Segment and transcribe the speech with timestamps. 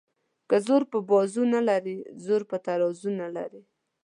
[0.23, 3.61] ـ که زور په بازو نه لري زر په ترازو نه لري.